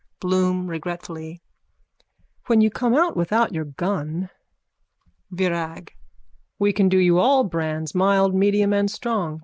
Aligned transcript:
BLOOM: 0.19 0.65
(Regretfully.) 0.65 1.43
When 2.47 2.59
you 2.59 2.71
come 2.71 2.95
out 2.95 3.15
without 3.15 3.53
your 3.53 3.65
gun. 3.65 4.31
VIRAG: 5.29 5.91
We 6.57 6.73
can 6.73 6.89
do 6.89 6.97
you 6.97 7.19
all 7.19 7.43
brands, 7.43 7.93
mild, 7.93 8.33
medium 8.33 8.73
and 8.73 8.89
strong. 8.89 9.39